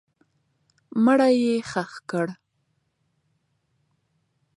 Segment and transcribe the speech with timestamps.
[1.03, 2.33] مړی یې ښخ کړه.